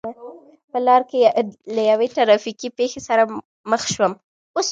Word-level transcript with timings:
په 0.71 0.77
لار 0.87 1.01
کې 1.09 1.19
له 1.75 1.81
یوې 1.91 2.07
ترا 2.15 2.35
فیکې 2.43 2.69
پېښې 2.77 2.99
سره 3.07 3.23
مخ 3.69 3.81
شوم. 3.93 4.13